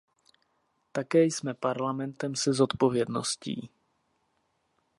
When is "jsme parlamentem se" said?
1.23-2.53